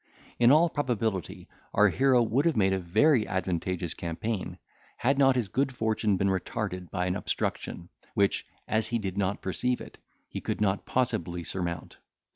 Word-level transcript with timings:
In 0.39 0.51
all 0.51 0.67
probability 0.67 1.47
our 1.75 1.89
hero 1.89 2.23
would 2.23 2.45
have 2.45 2.57
made 2.57 2.73
a 2.73 2.79
very 2.79 3.27
advantageous 3.27 3.93
campaign, 3.93 4.57
had 4.97 5.19
not 5.19 5.35
his 5.35 5.47
good 5.47 5.71
fortune 5.71 6.17
been 6.17 6.29
retarded 6.29 6.89
by 6.89 7.05
an 7.05 7.15
obstruction, 7.15 7.87
which, 8.15 8.47
as 8.67 8.87
he 8.87 8.97
did 8.97 9.15
not 9.15 9.43
perceive 9.43 9.79
it, 9.79 9.99
he 10.27 10.41
could 10.41 10.59
not 10.59 10.87
possibly 10.87 11.43
surmount. 11.43 11.97